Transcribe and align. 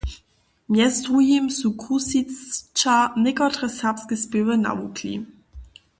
Mjez 0.75 0.95
druhim 1.07 1.49
su 1.57 1.69
kursisća 1.83 2.95
někotre 3.25 3.69
serbske 3.79 4.15
spěwy 4.23 4.55
nawukli. 4.65 5.13